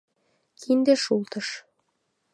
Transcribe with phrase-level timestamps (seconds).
[0.61, 1.47] Кинде шултыш.